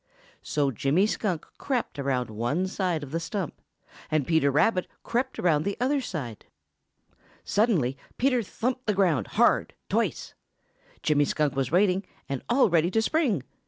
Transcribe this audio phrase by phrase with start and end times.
[0.41, 3.61] So Jimmy Skunk crept around one side of the stump,
[4.09, 6.47] and Peter Rabbit crept around the other side.
[7.43, 10.33] Suddenly Peter thumped the ground hard, twice.
[11.03, 13.43] Jimmy Skunk was waiting and all ready to spring.